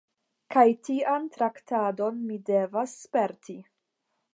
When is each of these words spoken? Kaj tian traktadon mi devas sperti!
Kaj 0.55 0.63
tian 0.87 1.29
traktadon 1.37 2.21
mi 2.31 2.41
devas 2.51 3.01
sperti! 3.05 3.61